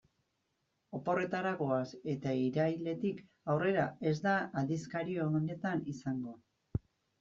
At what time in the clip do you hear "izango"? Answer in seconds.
5.97-6.41